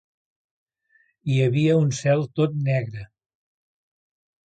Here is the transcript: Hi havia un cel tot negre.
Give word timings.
Hi 1.29 1.37
havia 1.49 1.77
un 1.83 1.93
cel 2.01 2.27
tot 2.41 2.59
negre. 2.73 3.09